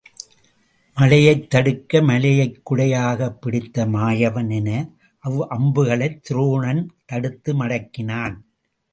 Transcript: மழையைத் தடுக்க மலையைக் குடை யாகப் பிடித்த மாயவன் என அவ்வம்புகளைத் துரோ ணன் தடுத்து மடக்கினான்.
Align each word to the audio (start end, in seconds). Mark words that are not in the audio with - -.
மழையைத் 0.97 1.49
தடுக்க 1.49 2.01
மலையைக் 2.01 2.55
குடை 2.63 2.87
யாகப் 2.93 3.37
பிடித்த 3.41 3.85
மாயவன் 3.85 4.49
என 4.51 4.69
அவ்வம்புகளைத் 5.23 6.17
துரோ 6.25 6.59
ணன் 6.59 6.81
தடுத்து 7.05 7.53
மடக்கினான். 7.53 8.35